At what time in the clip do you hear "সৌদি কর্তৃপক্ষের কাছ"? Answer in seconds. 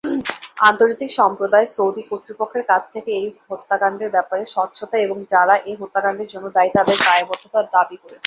1.75-2.83